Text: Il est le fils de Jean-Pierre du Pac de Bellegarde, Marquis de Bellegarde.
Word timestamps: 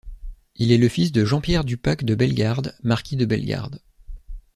Il 0.55 0.71
est 0.71 0.79
le 0.79 0.89
fils 0.89 1.11
de 1.11 1.23
Jean-Pierre 1.25 1.63
du 1.63 1.77
Pac 1.77 2.03
de 2.03 2.15
Bellegarde, 2.15 2.75
Marquis 2.81 3.17
de 3.17 3.25
Bellegarde. 3.25 3.83